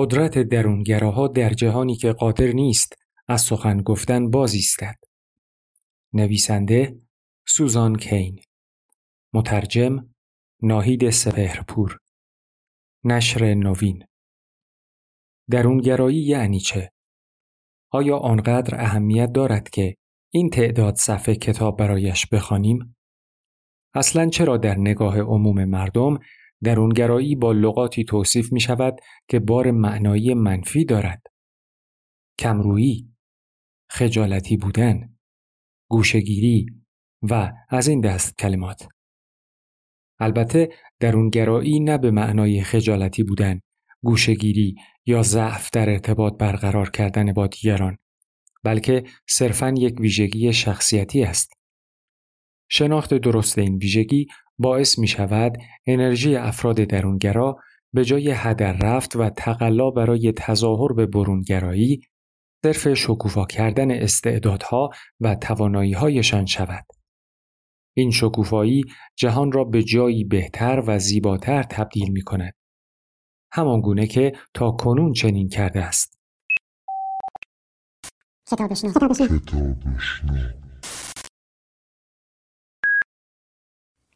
[0.00, 2.94] قدرت درونگراها در جهانی که قادر نیست
[3.28, 4.96] از سخن گفتن باز ایستد.
[6.12, 7.00] نویسنده
[7.46, 8.40] سوزان کین
[9.32, 10.14] مترجم
[10.62, 11.98] ناهید سپهرپور
[13.04, 14.04] نشر نوین
[15.50, 16.92] درونگرایی یعنی چه؟
[17.90, 19.96] آیا آنقدر اهمیت دارد که
[20.30, 22.96] این تعداد صفحه کتاب برایش بخوانیم؟
[23.94, 26.18] اصلا چرا در نگاه عموم مردم
[26.64, 31.22] درونگرایی با لغاتی توصیف می شود که بار معنایی منفی دارد؟
[32.38, 33.12] کمرویی،
[33.90, 35.18] خجالتی بودن،
[35.90, 36.66] گوشگیری
[37.22, 38.88] و از این دست کلمات.
[40.20, 40.68] البته
[41.00, 43.60] درونگرایی نه به معنای خجالتی بودن،
[44.02, 44.74] گوشگیری
[45.06, 47.98] یا ضعف در ارتباط برقرار کردن با دیگران
[48.64, 51.52] بلکه صرفاً یک ویژگی شخصیتی است.
[52.70, 54.26] شناخت درست این ویژگی
[54.58, 57.56] باعث می شود انرژی افراد درونگرا
[57.92, 62.00] به جای هدر رفت و تقلا برای تظاهر به برونگرایی
[62.64, 66.84] صرف شکوفا کردن استعدادها و تواناییهایشان شود.
[67.96, 68.84] این شکوفایی
[69.16, 72.54] جهان را به جایی بهتر و زیباتر تبدیل می کند.
[73.52, 76.18] همان گونه که تا کنون چنین کرده است.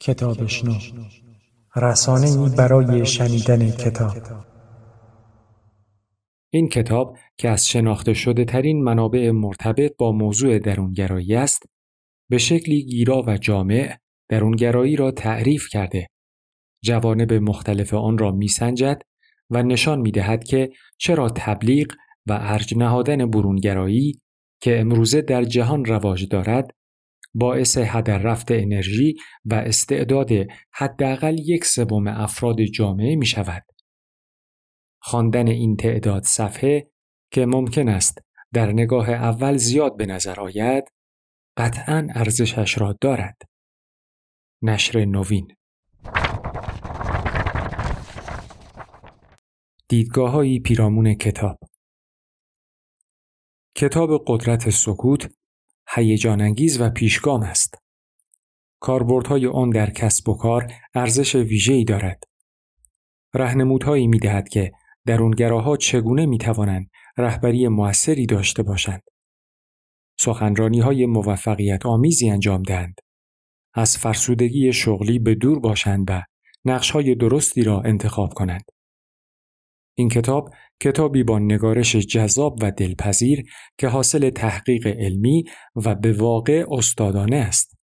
[0.03, 0.75] کتابشنو
[1.77, 4.17] رسانه برای شنیدن کتاب.
[6.51, 11.63] این کتاب که از شناخته شده ترین منابع مرتبط با موضوع درونگرایی است
[12.31, 13.97] به شکلی گیرا و جامع
[14.29, 16.07] درونگرایی را تعریف کرده.
[16.85, 19.03] جوانب مختلف آن را میسنجد
[19.51, 21.93] و نشان می دهد که چرا تبلیغ
[22.27, 24.21] و ارج نهادن برونگرایی
[24.61, 26.71] که امروزه در جهان رواج دارد
[27.35, 30.29] باعث هدر رفت انرژی و استعداد
[30.73, 33.65] حداقل یک سوم افراد جامعه می شود.
[35.03, 36.91] خواندن این تعداد صفحه
[37.31, 38.19] که ممکن است
[38.53, 40.85] در نگاه اول زیاد به نظر آید
[41.57, 43.43] قطعا ارزشش را دارد.
[44.63, 45.49] نشر نوین
[49.89, 51.59] دیدگاه پیرامون کتاب
[53.75, 55.42] کتاب قدرت سکوت
[55.95, 57.75] هیجان انگیز و پیشگام است.
[58.81, 62.25] کاربردهای آن در کسب و کار ارزش ویژه‌ای دارد.
[63.35, 64.73] رهنمودهایی می دهد که
[65.07, 69.03] درونگراها چگونه می توانند رهبری موثری داشته باشند.
[70.21, 72.95] سخنرانی های موفقیت آمیزی انجام دهند.
[73.75, 76.23] از فرسودگی شغلی به دور باشند و
[76.65, 78.65] نقش های درستی را انتخاب کنند.
[79.95, 83.45] این کتاب کتابی با نگارش جذاب و دلپذیر
[83.79, 85.45] که حاصل تحقیق علمی
[85.77, 87.79] و به واقع استادانه است.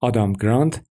[0.00, 0.84] آدام گرانت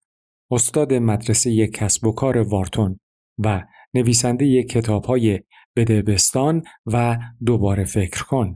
[0.52, 3.00] استاد مدرسه کسب و کار وارتون
[3.38, 5.40] و نویسنده کتاب های
[5.76, 8.54] بدبستان و دوباره فکر کن.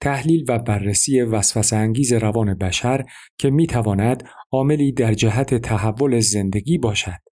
[0.00, 3.04] تحلیل و بررسی وسوسه انگیز روان بشر
[3.38, 7.31] که می تواند عاملی در جهت تحول زندگی باشد.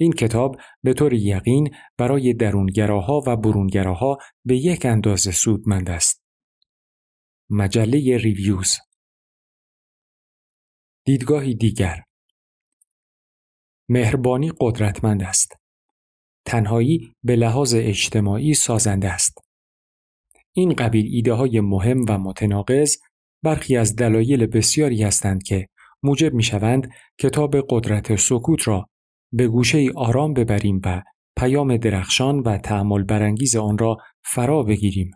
[0.00, 6.24] این کتاب به طور یقین برای درونگراها و برونگراها به یک اندازه سودمند است.
[7.50, 8.78] مجله ریویوز
[11.04, 12.02] دیدگاهی دیگر
[13.88, 15.52] مهربانی قدرتمند است.
[16.44, 19.38] تنهایی به لحاظ اجتماعی سازنده است.
[20.52, 22.96] این قبیل ایده های مهم و متناقض
[23.42, 25.68] برخی از دلایل بسیاری هستند که
[26.02, 28.86] موجب می شوند کتاب قدرت سکوت را
[29.32, 31.02] به گوشه ای آرام ببریم و
[31.36, 35.10] پیام درخشان و تعمل برانگیز آن را فرا بگیریم.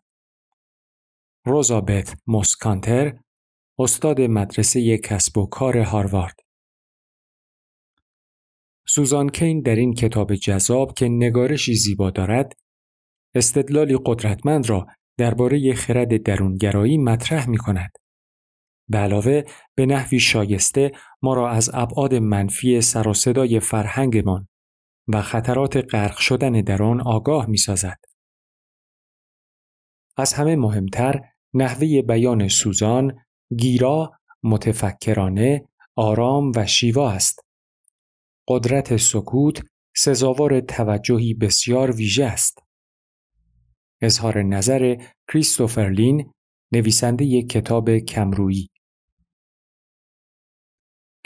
[1.46, 3.18] روزابت موسکانتر
[3.78, 6.36] استاد مدرسه کسب و کار هاروارد
[8.86, 12.52] سوزان کین در این کتاب جذاب که نگارشی زیبا دارد
[13.34, 14.86] استدلالی قدرتمند را
[15.18, 17.90] درباره خرد درونگرایی مطرح می کند.
[18.88, 19.42] به علاوه
[19.74, 24.48] به نحوی شایسته ما را از ابعاد منفی سر و صدای فرهنگمان
[25.08, 27.98] و خطرات غرق شدن در آن آگاه می سازد.
[30.16, 31.20] از همه مهمتر
[31.54, 33.18] نحوه بیان سوزان،
[33.56, 34.12] گیرا،
[34.42, 37.40] متفکرانه، آرام و شیوا است.
[38.48, 39.62] قدرت سکوت
[39.96, 42.58] سزاوار توجهی بسیار ویژه است.
[44.02, 44.96] اظهار نظر
[45.28, 46.32] کریستوفر لین
[46.72, 48.68] نویسنده یک کتاب کمرویی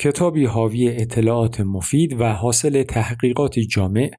[0.00, 4.10] کتابی حاوی اطلاعات مفید و حاصل تحقیقاتی جامع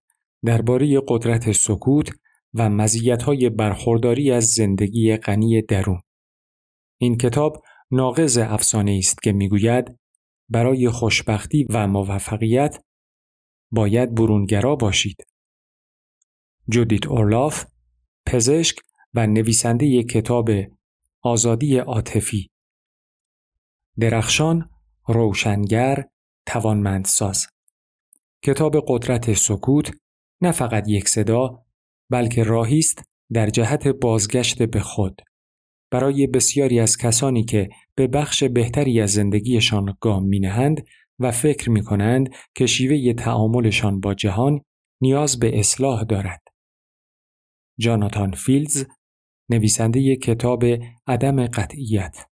[0.45, 2.09] درباره قدرت سکوت
[2.53, 6.01] و مزیت‌های برخورداری از زندگی غنی درون.
[6.97, 9.99] این کتاب ناقض افسانه است که می‌گوید
[10.49, 12.83] برای خوشبختی و موفقیت
[13.71, 15.27] باید برونگرا باشید.
[16.69, 17.65] جودیت اورلاف
[18.25, 18.77] پزشک
[19.13, 20.49] و نویسنده کتاب
[21.21, 22.49] آزادی عاطفی
[23.99, 24.69] درخشان
[25.09, 26.05] روشنگر
[26.45, 27.47] توانمندساز.
[28.43, 29.91] کتاب قدرت سکوت
[30.41, 31.65] نه فقط یک صدا
[32.09, 33.03] بلکه راهی است
[33.33, 35.21] در جهت بازگشت به خود.
[35.91, 40.85] برای بسیاری از کسانی که به بخش بهتری از زندگیشان گام می نهند
[41.19, 44.61] و فکر می کنند که شیوه تعاملشان با جهان
[45.01, 46.41] نیاز به اصلاح دارد.
[47.79, 48.85] جاناتان فیلز
[49.49, 50.63] نویسنده کتاب
[51.07, 52.28] عدم قطعیت.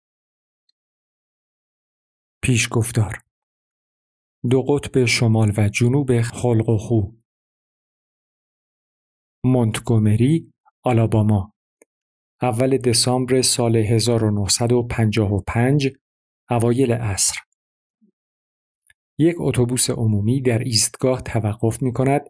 [2.43, 3.21] پیشگفتار.
[4.49, 7.01] دو قطب شمال و جنوب خلق و خو.
[9.45, 10.53] مونتگومری
[10.83, 11.53] آلاباما.
[12.41, 15.89] اول دسامبر سال 1955
[16.49, 17.35] اوایل عصر.
[19.17, 22.21] یک اتوبوس عمومی در ایستگاه توقف می کند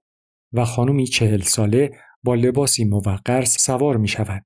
[0.53, 1.91] و خانمی چهل ساله
[2.23, 4.45] با لباسی موقر سوار می شود.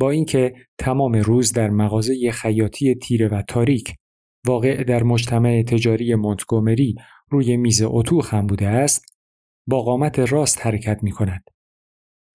[0.00, 3.94] با اینکه تمام روز در مغازه خیاطی تیره و تاریک
[4.46, 6.94] واقع در مجتمع تجاری مونتگومری
[7.30, 9.04] روی میز اتو خم بوده است
[9.66, 11.44] با قامت راست حرکت می کند.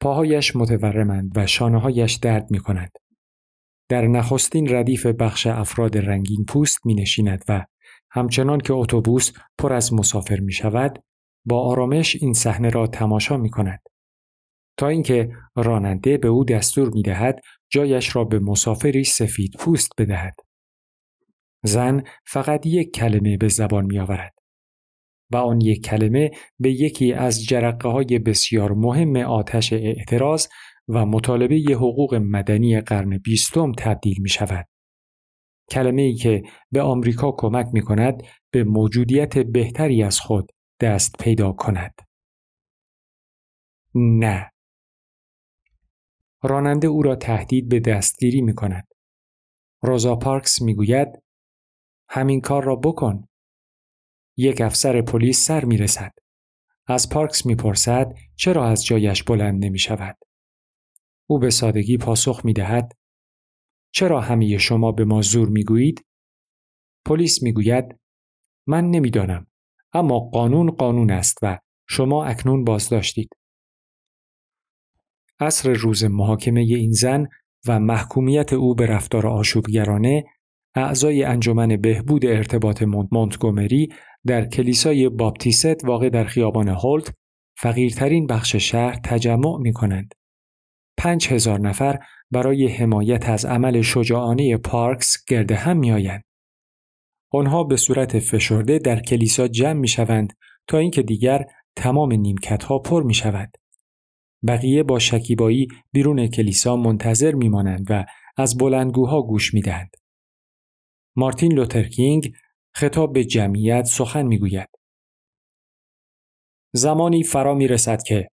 [0.02, 2.92] پاهایش متورمند و شانههایش درد می کند.
[3.90, 7.66] در نخستین ردیف بخش افراد رنگین پوست می نشیند و
[8.12, 11.04] همچنان که اتوبوس پر از مسافر می شود
[11.46, 13.80] با آرامش این صحنه را تماشا می کند.
[14.78, 17.40] تا اینکه راننده به او دستور می دهد
[17.70, 20.36] جایش را به مسافری سفید پوست بدهد.
[21.64, 24.34] زن فقط یک کلمه به زبان می آورد.
[25.32, 30.48] و آن یک کلمه به یکی از جرقه های بسیار مهم آتش اعتراض
[30.88, 34.68] و مطالبه حقوق مدنی قرن بیستم تبدیل می شود.
[35.70, 40.52] کلمه ای که به آمریکا کمک می کند به موجودیت بهتری از خود
[40.82, 41.94] دست پیدا کند.
[43.96, 44.52] نه.
[46.44, 48.88] راننده او را تهدید به دستگیری می کند.
[49.82, 51.23] روزا پارکس می گوید
[52.16, 53.28] همین کار را بکن.
[54.38, 56.12] یک افسر پلیس سر می رسد.
[56.88, 60.18] از پارکس می پرسد چرا از جایش بلند نمی شود.
[61.30, 62.92] او به سادگی پاسخ می دهد
[63.92, 66.06] چرا همه شما به ما زور می گویید؟
[67.06, 68.00] پلیس می گوید
[68.68, 69.48] من نمی‌دانم
[69.94, 73.30] اما قانون قانون است و شما اکنون بازداشتید.
[75.40, 77.28] عصر روز محاکمه این زن
[77.68, 80.24] و محکومیت او به رفتار آشوبگرانه
[80.76, 83.90] اعضای انجمن بهبود ارتباط مونتگومری
[84.26, 87.14] در کلیسای باپتیست واقع در خیابان هولت
[87.58, 90.14] فقیرترین بخش شهر تجمع می کنند.
[90.98, 92.00] پنج هزار نفر
[92.32, 96.24] برای حمایت از عمل شجاعانه پارکس گرد هم می آیند.
[97.32, 100.34] آنها به صورت فشرده در کلیسا جمع می شوند
[100.68, 103.58] تا اینکه دیگر تمام نیمکت ها پر می شود.
[104.48, 108.06] بقیه با شکیبایی بیرون کلیسا منتظر می مانند و
[108.38, 110.03] از بلندگوها گوش می دهند.
[111.16, 112.34] مارتین لوترکینگ
[112.76, 114.70] خطاب به جمعیت سخن می گوید.
[116.74, 118.28] زمانی فرا می رسد که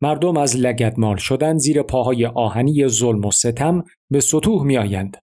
[0.00, 5.16] مردم از لگدمال شدن زیر پاهای آهنی ظلم و ستم به سطوح می آیند.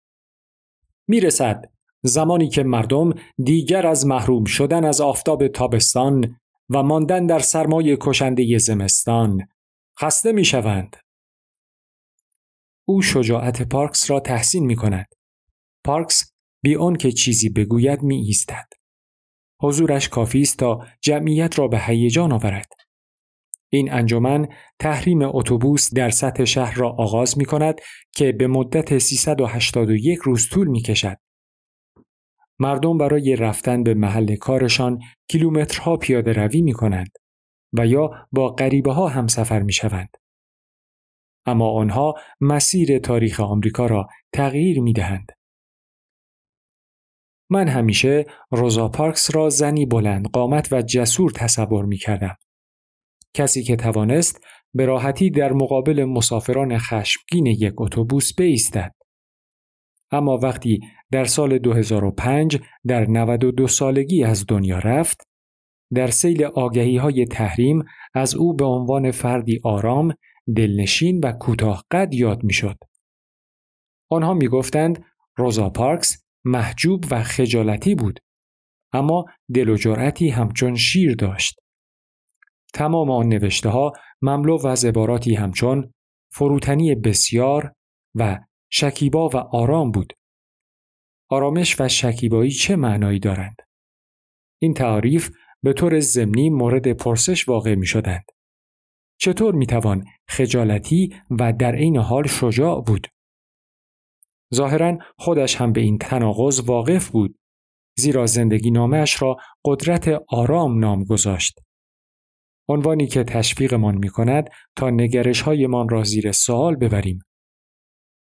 [1.07, 1.65] می رسد
[2.03, 3.13] زمانی که مردم
[3.43, 6.39] دیگر از محروم شدن از آفتاب تابستان
[6.69, 9.47] و ماندن در سرمای کشنده زمستان
[10.01, 10.97] خسته می شوند.
[12.85, 15.05] او شجاعت پارکس را تحسین می کند.
[15.83, 18.67] پارکس بی آن که چیزی بگوید می ایستد.
[19.61, 22.67] حضورش کافی است تا جمعیت را به هیجان آورد.
[23.69, 24.47] این انجمن
[24.79, 27.81] تحریم اتوبوس در سطح شهر را آغاز می کند
[28.15, 31.17] که به مدت 381 روز طول می کشد.
[32.59, 37.11] مردم برای رفتن به محل کارشان کیلومترها پیاده روی می کنند
[37.73, 40.17] و یا با غریبه ها هم سفر می شوند.
[41.45, 45.38] اما آنها مسیر تاریخ آمریکا را تغییر می دهند.
[47.49, 52.35] من همیشه روزا پارکس را زنی بلند قامت و جسور تصور می کردم.
[53.33, 58.91] کسی که توانست به راحتی در مقابل مسافران خشمگین یک اتوبوس بایستد.
[60.11, 60.79] اما وقتی
[61.11, 65.21] در سال 2005 در 92 سالگی از دنیا رفت،
[65.93, 70.13] در سیل آگهی های تحریم از او به عنوان فردی آرام،
[70.55, 72.77] دلنشین و کوتاه قد یاد می‌شد.
[74.09, 75.05] آنها می گفتند
[75.37, 78.19] روزا پارکس محجوب و خجالتی بود
[78.93, 81.59] اما دل و جرأتی همچون شیر داشت.
[82.73, 85.93] تمام آن نوشته ها مملو از عباراتی همچون
[86.31, 87.73] فروتنی بسیار
[88.15, 88.39] و
[88.71, 90.13] شکیبا و آرام بود.
[91.29, 93.55] آرامش و شکیبایی چه معنایی دارند؟
[94.61, 95.29] این تعریف
[95.63, 98.25] به طور ضمنی مورد پرسش واقع می شدند.
[99.19, 103.07] چطور می‌توان خجالتی و در عین حال شجاع بود؟
[104.53, 107.39] ظاهرا خودش هم به این تناقض واقف بود
[107.97, 111.59] زیرا زندگی نامش را قدرت آرام نام گذاشت.
[112.69, 117.19] عنوانی که تشویقمان می کند تا نگرش هایمان را زیر سوال ببریم.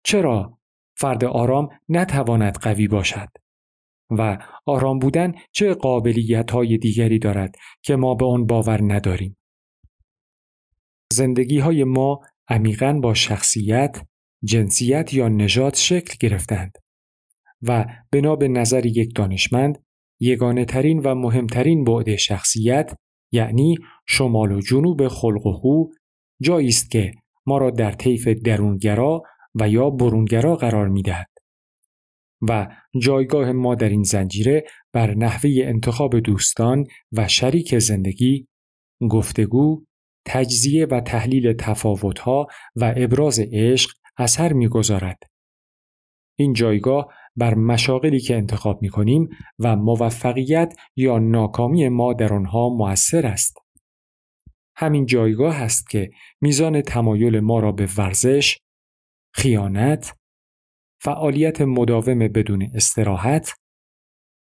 [0.05, 0.59] چرا
[0.97, 3.29] فرد آرام نتواند قوی باشد؟
[4.11, 9.37] و آرام بودن چه قابلیت های دیگری دارد که ما به آن باور نداریم؟
[11.13, 14.07] زندگی های ما عمیقا با شخصیت،
[14.45, 16.79] جنسیت یا نژاد شکل گرفتند
[17.63, 19.85] و بنا به نظر یک دانشمند
[20.21, 22.97] یگانه ترین و مهمترین بعد شخصیت
[23.33, 25.85] یعنی شمال و جنوب خلق و خو
[26.43, 27.13] جایی است که
[27.47, 29.23] ما را در طیف درونگرا
[29.55, 31.31] و یا برونگرا قرار می دهد.
[32.49, 38.49] و جایگاه ما در این زنجیره بر نحوه انتخاب دوستان و شریک زندگی،
[39.11, 39.85] گفتگو،
[40.27, 42.47] تجزیه و تحلیل تفاوتها
[42.77, 45.23] و ابراز عشق اثر می‌گذارد.
[46.39, 49.29] این جایگاه بر مشاغلی که انتخاب می کنیم
[49.59, 53.59] و موفقیت یا ناکامی ما در آنها موثر است.
[54.77, 58.59] همین جایگاه است که میزان تمایل ما را به ورزش،
[59.35, 60.17] خیانت،
[61.01, 63.55] فعالیت مداوم بدون استراحت،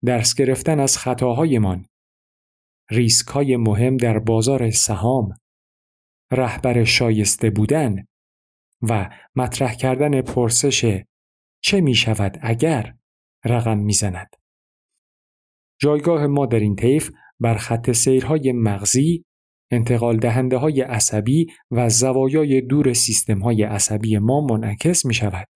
[0.05, 1.86] درس گرفتن از خطاهایمان،
[2.91, 5.34] ریسک های مهم در بازار سهام،
[6.32, 8.05] رهبر شایسته بودن
[8.90, 11.04] و مطرح کردن پرسش
[11.62, 12.96] چه می شود اگر
[13.46, 14.36] رقم می زند.
[15.80, 19.25] جایگاه ما در این طیف بر خط سیرهای مغزی،
[19.72, 25.48] انتقال دهنده های عصبی و زوایای دور سیستم های عصبی ما منعکس می شود.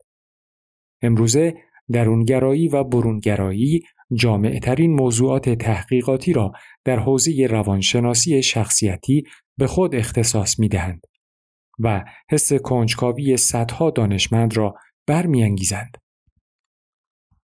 [1.01, 1.53] امروزه
[1.91, 3.81] درونگرایی و برونگرایی
[4.13, 6.51] جامعترین موضوعات تحقیقاتی را
[6.85, 9.23] در حوزه روانشناسی شخصیتی
[9.57, 11.01] به خود اختصاص می دهند
[11.79, 14.75] و حس کنجکاوی صدها دانشمند را
[15.07, 15.97] برمیانگیزند.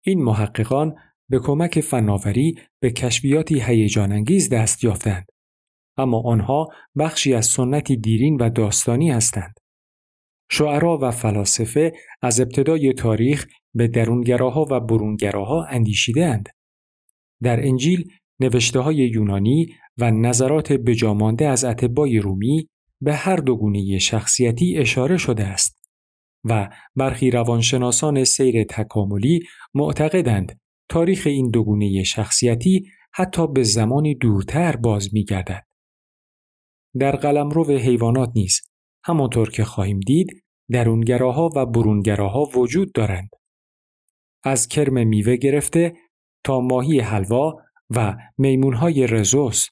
[0.04, 0.94] این محققان
[1.28, 5.26] به کمک فناوری به کشفیاتی هیجان انگیز دست یافتند
[5.96, 6.68] اما آنها
[6.98, 9.54] بخشی از سنتی دیرین و داستانی هستند
[10.50, 11.92] شعرا و فلاسفه
[12.22, 16.48] از ابتدای تاریخ به درونگراها و برونگراها اندیشیدهاند
[17.42, 19.66] در انجیل نوشته های یونانی
[19.98, 22.68] و نظرات بجامانده از اتبای رومی
[23.00, 25.78] به هر دو گونه شخصیتی اشاره شده است
[26.44, 29.40] و برخی روانشناسان سیر تکاملی
[29.74, 35.66] معتقدند تاریخ این دوگونه شخصیتی حتی به زمانی دورتر باز می گردد.
[36.98, 38.60] در قلمرو حیوانات نیز
[39.04, 43.30] همانطور که خواهیم دید درونگراها و برونگراها وجود دارند.
[44.44, 45.94] از کرم میوه گرفته
[46.44, 47.56] تا ماهی حلوا
[47.90, 49.68] و میمونهای رزوس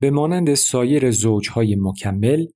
[0.00, 2.46] به مانند سایر زوجهای مکمل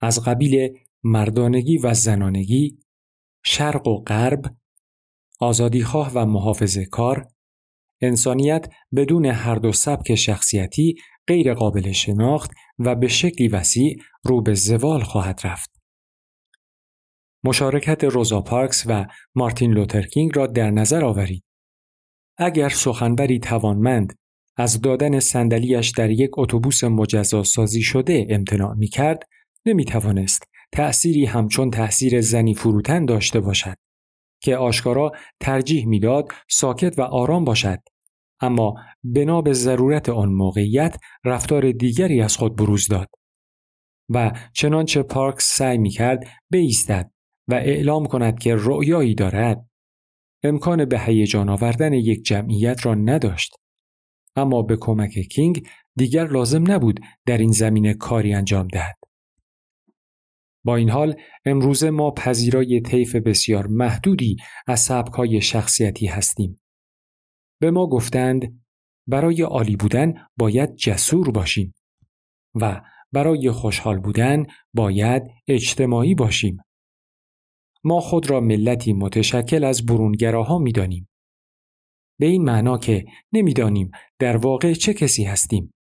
[0.00, 2.78] از قبیل مردانگی و زنانگی،
[3.44, 4.44] شرق و غرب،
[5.40, 7.28] آزادیخواه و محافظه کار،
[8.00, 10.94] انسانیت بدون هر دو سبک شخصیتی
[11.26, 15.70] غیر قابل شناخت و به شکلی وسیع رو به زوال خواهد رفت.
[17.44, 21.44] مشارکت روزا پارکس و مارتین لوترکینگ را در نظر آورید.
[22.38, 24.18] اگر سخنبری توانمند
[24.58, 29.22] از دادن صندلیاش در یک اتوبوس مجزا سازی شده امتناع می کرد،
[29.66, 33.76] نمی توانست تأثیری همچون تأثیر زنی فروتن داشته باشد
[34.42, 37.78] که آشکارا ترجیح می‌داد ساکت و آرام باشد.
[38.40, 38.74] اما
[39.04, 43.08] بنا به ضرورت آن موقعیت رفتار دیگری از خود بروز داد
[44.08, 47.10] و چنانچه پارکس سعی می کرد بیستد
[47.48, 49.68] و اعلام کند که رؤیایی دارد.
[50.42, 53.56] امکان به هیجان آوردن یک جمعیت را نداشت.
[54.36, 58.98] اما به کمک کینگ دیگر لازم نبود در این زمینه کاری انجام دهد
[60.64, 66.60] با این حال امروز ما پذیرای طیف بسیار محدودی از سبکهای شخصیتی هستیم.
[67.60, 68.62] به ما گفتند
[69.06, 71.74] برای عالی بودن باید جسور باشیم
[72.54, 72.80] و
[73.12, 76.58] برای خوشحال بودن باید اجتماعی باشیم.
[77.84, 81.08] ما خود را ملتی متشکل از برونگراها می دانیم.
[82.18, 85.74] به این معنا که نمی‌دانیم در واقع چه کسی هستیم.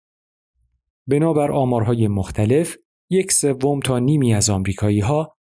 [1.07, 2.77] بنابر آمارهای مختلف
[3.11, 5.37] یک سوم تا نیمی از آمریکایی ها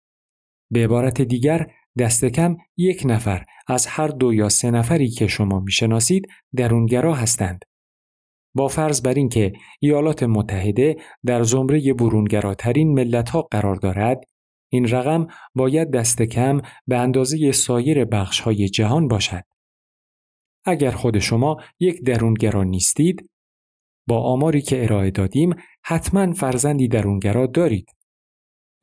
[0.70, 1.66] به عبارت دیگر
[1.98, 7.64] دست کم یک نفر از هر دو یا سه نفری که شما می‌شناسید درونگرا هستند.
[8.54, 14.20] با فرض بر اینکه ایالات متحده در زمره برونگراترین ملت ها قرار دارد،
[14.68, 19.42] این رقم باید دست کم به اندازه سایر بخش های جهان باشد.
[20.64, 23.30] اگر خود شما یک درونگرا نیستید،
[24.08, 25.54] با آماری که ارائه دادیم
[25.84, 27.90] حتما فرزندی درونگرا دارید.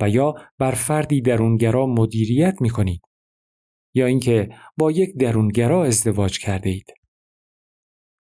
[0.02, 3.02] و یا بر فردی درونگرا مدیریت می کنید
[3.96, 6.94] یا اینکه با یک درونگرا ازدواج کرده اید.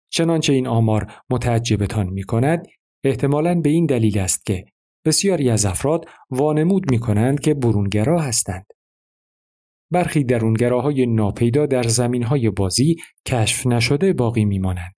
[0.09, 2.67] چنانچه این آمار متعجبتان می کند
[3.03, 4.65] احتمالاً به این دلیل است که
[5.05, 8.65] بسیاری از افراد وانمود می کنند که برونگرا هستند.
[9.93, 12.95] برخی درونگراهای ناپیدا در زمینهای بازی
[13.27, 14.95] کشف نشده باقی می مانند.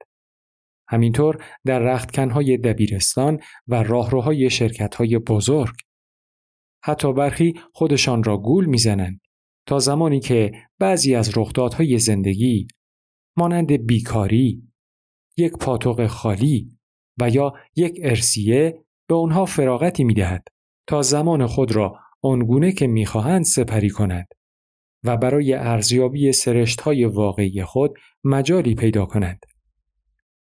[0.88, 5.76] همینطور در رختکنهای دبیرستان و راهروهای شرکتهای بزرگ.
[6.84, 9.22] حتی برخی خودشان را گول می‌زنند
[9.68, 12.68] تا زمانی که بعضی از رخدادهای زندگی
[13.38, 14.64] مانند بیکاری،
[15.38, 16.70] یک پاتوق خالی
[17.22, 20.48] و یا یک ارسیه به آنها فراغتی می دهد
[20.88, 24.28] تا زمان خود را آنگونه که می‌خواهند سپری کند
[25.06, 29.46] و برای ارزیابی سرشت های واقعی خود مجالی پیدا کنند.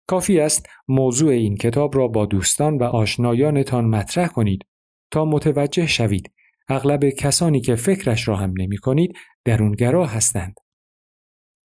[0.07, 4.65] کافی است موضوع این کتاب را با دوستان و آشنایانتان مطرح کنید
[5.11, 6.31] تا متوجه شوید
[6.67, 10.53] اغلب کسانی که فکرش را هم نمی کنید درونگرا هستند.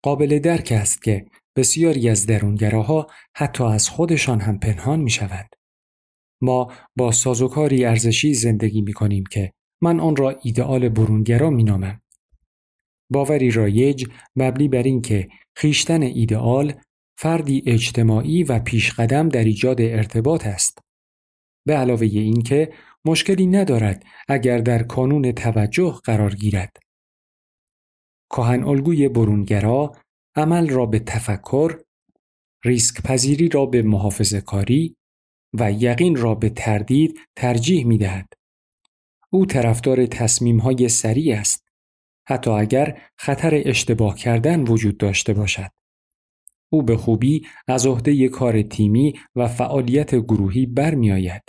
[0.03, 5.49] قابل درک است که بسیاری از درونگراها حتی از خودشان هم پنهان می شوند.
[6.41, 12.02] ما با سازوکاری ارزشی زندگی می کنیم که من آن را ایدئال برونگرا می نامم.
[13.09, 14.05] باوری رایج
[14.35, 16.73] مبنی بر اینکه خیشتن ایدئال
[17.17, 20.79] فردی اجتماعی و پیشقدم در ایجاد ارتباط است.
[21.67, 22.73] به علاوه اینکه
[23.05, 26.77] مشکلی ندارد اگر در کانون توجه قرار گیرد.
[28.29, 29.95] کهن الگوی برونگرا
[30.35, 31.81] عمل را به تفکر،
[32.65, 34.95] ریسک پذیری را به محافظه کاری
[35.53, 38.33] و یقین را به تردید ترجیح می دهد.
[39.29, 41.62] او طرفدار تصمیم های سریع است.
[42.25, 45.69] حتی اگر خطر اشتباه کردن وجود داشته باشد.
[46.69, 51.43] او به خوبی از عهده کار تیمی و فعالیت گروهی برمیآید.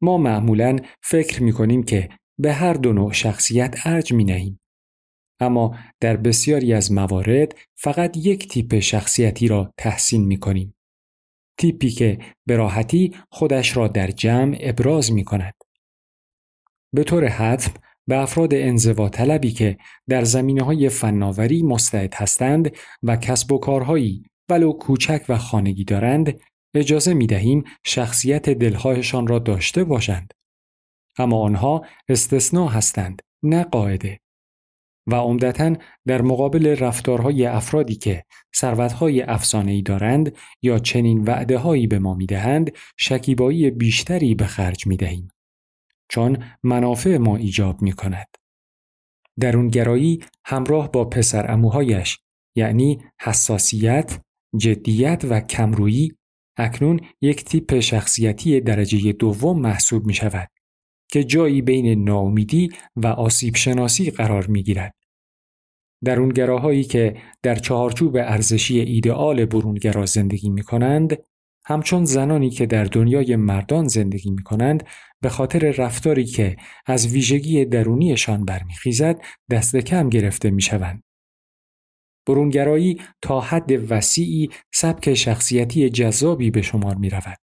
[0.00, 2.08] ما معمولا فکر می کنیم که
[2.38, 4.60] به هر دو نوع شخصیت ارج می نهیم.
[5.40, 10.74] اما در بسیاری از موارد فقط یک تیپ شخصیتی را تحسین می کنیم.
[11.58, 15.54] تیپی که به راحتی خودش را در جمع ابراز می کند.
[16.94, 17.72] به طور حتم
[18.08, 24.24] به افراد انزوا طلبی که در زمینه های فناوری مستعد هستند و کسب و کارهایی
[24.50, 26.40] ولو کوچک و خانگی دارند
[26.74, 30.32] اجازه می دهیم شخصیت دلهایشان را داشته باشند.
[31.18, 34.20] اما آنها استثناء هستند نه قاعده.
[35.06, 38.24] و عمدتا در مقابل رفتارهای افرادی که
[38.56, 44.96] ثروتهای افسانه‌ای دارند یا چنین وعده هایی به ما می‌دهند شکیبایی بیشتری به خرج می
[44.96, 45.28] دهیم.
[46.08, 48.26] چون منافع ما ایجاب می کند.
[49.40, 52.18] درونگرایی همراه با پسر اموهایش
[52.56, 54.20] یعنی حساسیت،
[54.56, 56.12] جدیت و کمرویی
[56.56, 60.48] اکنون یک تیپ شخصیتی درجه دوم محسوب می شود
[61.08, 64.94] که جایی بین ناامیدی و آسیب شناسی قرار می گیرد.
[66.04, 71.18] درونگراهایی که در چهارچوب ارزشی ایدئال برونگرا زندگی می کنند
[71.66, 74.84] همچون زنانی که در دنیای مردان زندگی می کنند
[75.20, 81.02] به خاطر رفتاری که از ویژگی درونیشان برمیخیزد دست کم گرفته می شوند.
[82.26, 87.38] برونگرایی تا حد وسیعی سبک شخصیتی جذابی به شمار می رود.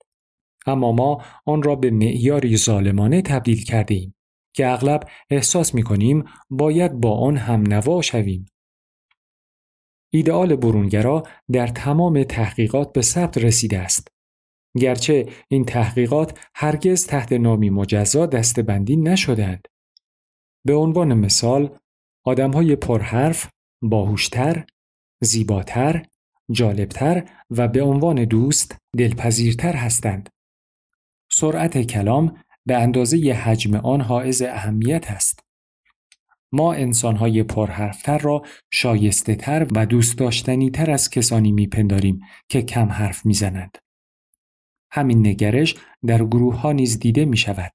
[0.67, 4.15] اما ما آن را به معیاری ظالمانه تبدیل کرده ایم
[4.55, 8.47] که اغلب احساس می کنیم باید با آن هم نوا شویم.
[10.11, 14.09] ایدئال برونگرا در تمام تحقیقات به ثبت رسیده است.
[14.77, 19.69] گرچه این تحقیقات هرگز تحت نامی مجزا دستبندی نشدند.
[20.67, 21.79] به عنوان مثال،
[22.25, 23.51] آدمهای پرحرف،
[23.83, 24.65] باهوشتر،
[25.23, 26.07] زیباتر،
[26.51, 30.29] جالبتر و به عنوان دوست دلپذیرتر هستند.
[31.33, 35.50] سرعت کلام به اندازه حجم آن حائز اهمیت است.
[36.53, 42.89] ما انسانهای پرحرفتر را شایسته تر و دوست داشتنی تر از کسانی میپنداریم که کم
[42.89, 43.79] حرف می‌زنند.
[44.93, 45.75] همین نگرش
[46.07, 47.73] در گروه ها نیز دیده می شود.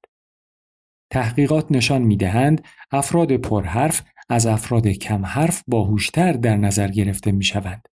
[1.10, 7.44] تحقیقات نشان می دهند افراد پرحرف از افراد کم حرف باهوشتر در نظر گرفته می
[7.44, 7.88] شوند.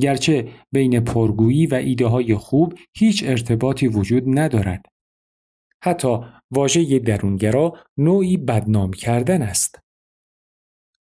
[0.00, 4.86] گرچه بین پرگویی و ایده های خوب هیچ ارتباطی وجود ندارد.
[5.84, 6.18] حتی
[6.50, 9.78] واژه درونگرا نوعی بدنام کردن است.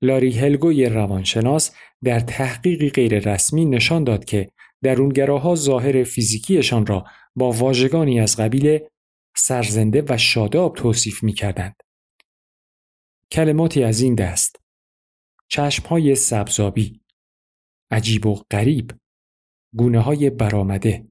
[0.03, 4.49] لاری هلگوی روانشناس در تحقیقی غیررسمی نشان داد که
[4.83, 8.79] درونگراها ظاهر فیزیکیشان را با واژگانی از قبیل
[9.35, 11.75] سرزنده و شاداب توصیف می کردند.
[13.31, 14.55] کلماتی از این دست
[15.47, 17.01] چشمهای سبزابی
[17.91, 18.91] عجیب و غریب
[19.75, 21.07] گونه های برامده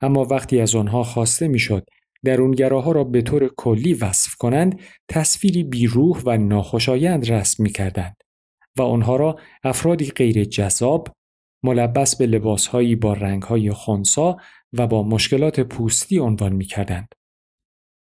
[0.00, 1.86] اما وقتی از آنها خواسته می‌شد
[2.24, 8.16] درونگراها را به طور کلی وصف کنند تصویری بیروح و ناخوشایند رسم می کردند
[8.78, 11.08] و آنها را افرادی غیر جذاب
[11.62, 14.36] ملبس به لباسهایی با رنگهای خونسا
[14.72, 17.08] و با مشکلات پوستی عنوان می کردند.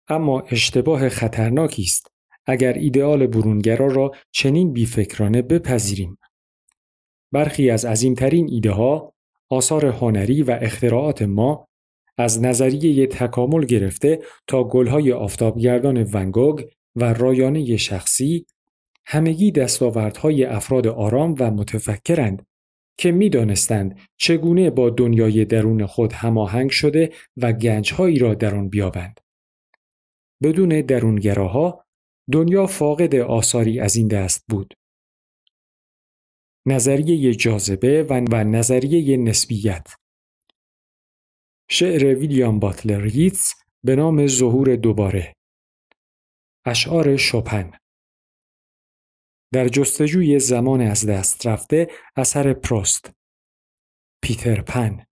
[0.08, 2.08] اما اشتباه خطرناکی است
[2.45, 6.17] اگر ایدئال برونگرا را چنین بیفکرانه بپذیریم.
[7.34, 9.13] برخی از عظیمترین ایده ها،
[9.49, 11.68] آثار هنری و اختراعات ما
[12.19, 18.45] از نظریه تکامل گرفته تا گلهای آفتابگردان ونگوگ و رایانه شخصی
[19.05, 22.45] همگی دستاوردهای افراد آرام و متفکرند
[22.97, 29.19] که می‌دانستند چگونه با دنیای درون خود هماهنگ شده و گنجهایی را در آن بیابند.
[30.43, 31.86] بدون درونگراها
[32.32, 34.73] دنیا فاقد آثاری از این دست بود.
[36.65, 39.88] نظریه جاذبه و, نظریه نسبیت
[41.71, 43.53] شعر ویلیام باتلر ییتس
[43.84, 45.36] به نام ظهور دوباره.
[46.65, 47.71] اشعار شوپن
[49.53, 53.12] در جستجوی زمان از دست رفته اثر پروست.
[54.23, 55.05] پیتر پن.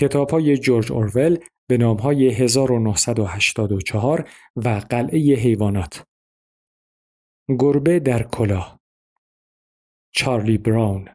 [0.00, 6.04] کتاب های جورج اورول به نام های 1984 و قلعه حیوانات.
[7.58, 8.80] گربه در کلاه.
[10.14, 11.08] چارلی براون.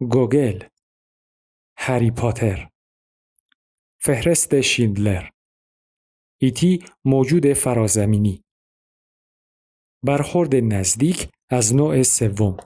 [0.00, 0.64] گوگل.
[1.76, 2.68] هری پاتر.
[4.00, 5.28] فهرست شیندلر.
[6.40, 8.44] ایتی موجود فرازمینی.
[10.04, 12.56] برخورد نزدیک از نوع سوم.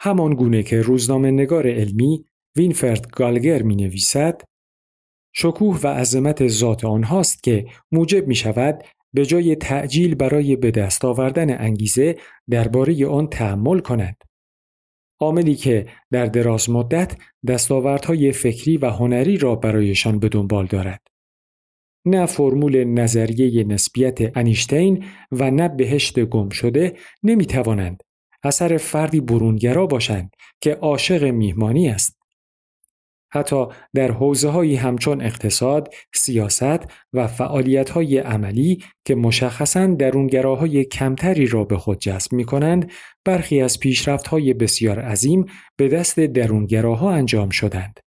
[0.00, 2.24] همان گونه که روزنامه نگار علمی
[2.56, 4.42] وینفرد گالگر می نویسد
[5.34, 11.04] شکوه و عظمت ذات آنهاست که موجب می شود به جای تعجیل برای به دست
[11.04, 12.16] آوردن انگیزه
[12.50, 14.16] درباره آن تحمل کنند.
[15.20, 17.16] عاملی که در دراز مدت
[17.48, 21.00] دستاوردهای فکری و هنری را برایشان به دنبال دارد.
[22.06, 28.02] نه فرمول نظریه نسبیت انیشتین و نه بهشت گم شده نمی توانند
[28.42, 32.23] اثر فردی برونگرا باشند که عاشق میهمانی است.
[33.34, 41.46] حتی در حوزه هایی همچون اقتصاد، سیاست و فعالیت های عملی که مشخصاً درونگراهای کمتری
[41.46, 42.90] را به خود جذب می کنند،
[43.24, 48.00] برخی از پیشرفت های بسیار عظیم به دست درونگراها انجام شدند.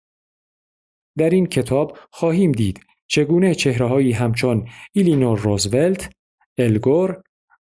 [1.17, 6.09] در این کتاب خواهیم دید چگونه چهرههایی همچون ایلینور روزولت،
[6.57, 7.21] الگور،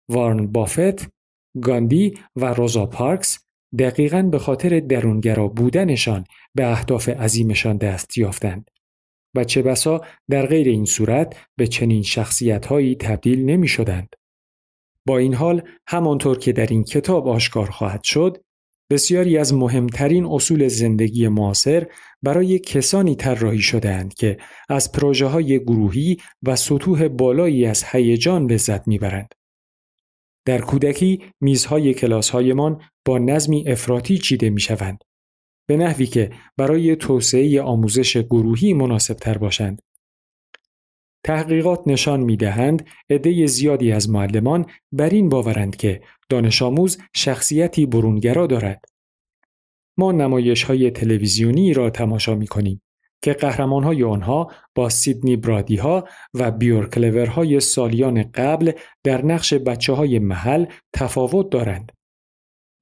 [0.09, 1.11] وارن بافت،
[1.63, 3.42] گاندی و روزا پارکس
[3.79, 8.71] دقیقا به خاطر درونگرا بودنشان به اهداف عظیمشان دست یافتند
[9.35, 14.15] و چه بسا در غیر این صورت به چنین شخصیت تبدیل نمی شدند.
[15.07, 18.45] با این حال همانطور که در این کتاب آشکار خواهد شد
[18.91, 21.87] بسیاری از مهمترین اصول زندگی معاصر
[22.23, 24.37] برای کسانی طراحی شدهاند که
[24.69, 29.35] از پروژه های گروهی و سطوح بالایی از هیجان لذت می‌برند.
[30.45, 35.05] در کودکی میزهای کلاسهایمان با نظمی افراطی چیده می شوند.
[35.69, 39.83] به نحوی که برای توسعه آموزش گروهی مناسب تر باشند.
[41.25, 47.87] تحقیقات نشان می دهند عده زیادی از معلمان بر این باورند که دانش آموز شخصیتی
[47.87, 48.85] برونگرا دارد.
[49.99, 52.83] ما نمایش های تلویزیونی را تماشا می کنیم
[53.23, 58.73] که قهرمان های آنها با سیدنی برادی ها و بیورکلور های سالیان قبل
[59.05, 61.93] در نقش بچه های محل تفاوت دارند.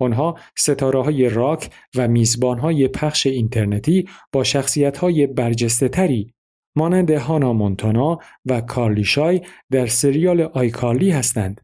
[0.01, 6.35] آنها ستاره های راک و میزبان های پخش اینترنتی با شخصیت های برجسته تری
[6.77, 11.61] مانند هانا مونتانا و کارلی شای در سریال آیکارلی هستند.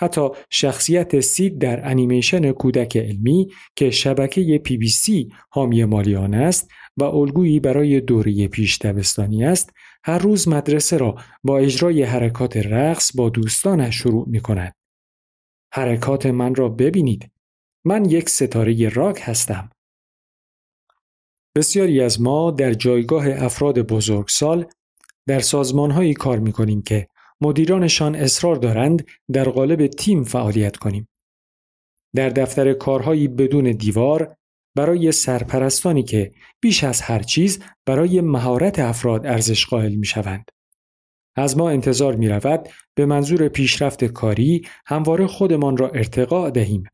[0.00, 6.34] حتی شخصیت سید در انیمیشن کودک علمی که شبکه پی بی سی حامی مالی آن
[6.34, 9.70] است و الگویی برای دوره پیش دبستانی است
[10.04, 14.74] هر روز مدرسه را با اجرای حرکات رقص با دوستانش شروع می کند.
[15.72, 17.30] حرکات من را ببینید.
[17.84, 19.70] من یک ستاره راک هستم.
[21.56, 24.66] بسیاری از ما در جایگاه افراد بزرگسال
[25.26, 27.08] در سازمانهایی کار می کنیم که
[27.40, 31.08] مدیرانشان اصرار دارند در قالب تیم فعالیت کنیم.
[32.14, 34.36] در دفتر کارهایی بدون دیوار
[34.74, 40.50] برای سرپرستانی که بیش از هر چیز برای مهارت افراد ارزش قائل می شوند.
[41.36, 46.84] از ما انتظار می رود به منظور پیشرفت کاری همواره خودمان را ارتقا دهیم.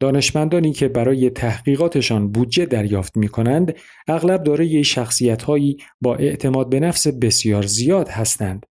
[0.00, 3.74] دانشمندانی که برای تحقیقاتشان بودجه دریافت می کنند
[4.08, 8.66] اغلب دارای شخصیت هایی با اعتماد به نفس بسیار زیاد هستند.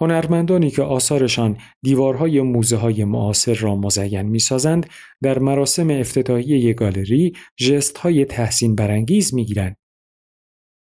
[0.00, 4.86] هنرمندانی که آثارشان دیوارهای موزه های معاصر را مزین می سازند
[5.22, 9.76] در مراسم افتتاحیه گالری جست های تحسین برانگیز می گیرند.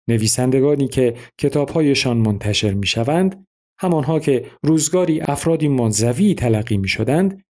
[0.08, 3.46] نویسندگانی که کتابهایشان منتشر می شوند
[3.80, 7.44] همانها که روزگاری افرادی منزوی تلقی می شدند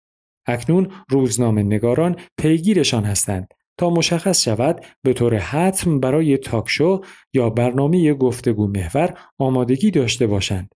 [0.47, 7.01] اکنون روزنامه نگاران پیگیرشان هستند تا مشخص شود به طور حتم برای تاکشو
[7.35, 10.71] یا برنامه گفتگو محور آمادگی داشته باشند.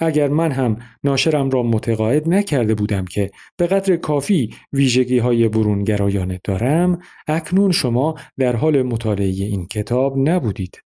[0.00, 6.40] اگر من هم ناشرم را متقاعد نکرده بودم که به قدر کافی ویژگی های برونگرایانه
[6.44, 10.89] دارم اکنون شما در حال مطالعه این کتاب نبودید.